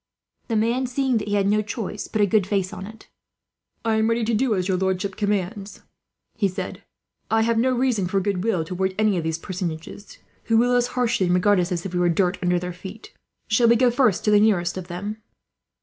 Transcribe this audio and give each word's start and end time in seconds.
The 0.47 0.55
man, 0.55 0.87
seeing 0.87 1.17
that 1.19 1.27
he 1.27 1.35
had 1.35 1.45
no 1.47 1.61
choice, 1.61 2.07
put 2.07 2.23
a 2.23 2.25
good 2.25 2.47
face 2.47 2.73
on 2.73 2.87
it. 2.87 3.07
"I 3.85 3.97
am 3.97 4.09
ready 4.09 4.23
to 4.25 4.33
do 4.33 4.55
as 4.55 4.67
your 4.67 4.75
lordship 4.75 5.15
commands," 5.15 5.83
he 6.33 6.47
said. 6.47 6.81
"I 7.29 7.43
have 7.43 7.59
no 7.59 7.71
reason 7.77 8.07
for 8.07 8.19
goodwill 8.19 8.63
towards 8.65 8.95
any 8.97 9.15
of 9.19 9.23
these 9.23 9.37
personages, 9.37 10.17
who 10.45 10.57
rule 10.57 10.75
us 10.75 10.87
harshly, 10.97 11.27
and 11.27 11.35
regard 11.35 11.59
us 11.59 11.71
as 11.71 11.85
if 11.85 11.93
we 11.93 11.99
were 11.99 12.09
dirt 12.09 12.39
under 12.41 12.57
their 12.57 12.73
feet. 12.73 13.13
Shall 13.47 13.67
we 13.67 13.75
go 13.75 13.91
first 13.91 14.25
to 14.25 14.31
the 14.31 14.39
nearest 14.39 14.75
of 14.75 14.87
them?" 14.87 15.21